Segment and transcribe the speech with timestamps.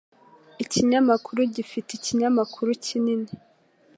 [0.63, 3.29] Ikinyamakuru gifite ikinyamakuru kinini